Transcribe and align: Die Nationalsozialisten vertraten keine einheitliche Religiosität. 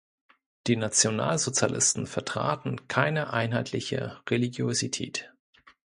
Die 0.65 0.77
Nationalsozialisten 0.77 2.07
vertraten 2.07 2.87
keine 2.87 3.33
einheitliche 3.33 4.19
Religiosität. 4.27 5.31